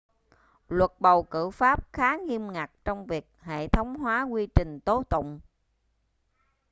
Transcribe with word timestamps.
luật 0.69 0.91
bầu 0.99 1.23
cử 1.23 1.49
pháp 1.49 1.93
khá 1.93 2.17
nghiêm 2.17 2.51
ngặt 2.51 2.71
trong 2.85 3.05
việc 3.05 3.27
hệ 3.39 3.67
thống 3.67 3.95
hóa 3.95 4.23
quy 4.23 4.47
trình 4.55 4.79
tố 4.85 5.03
tụng 5.03 5.39